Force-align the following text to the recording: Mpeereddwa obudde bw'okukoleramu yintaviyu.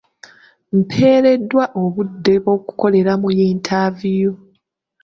Mpeereddwa 0.77 1.63
obudde 1.83 2.33
bw'okukoleramu 2.43 3.27
yintaviyu. 3.37 4.31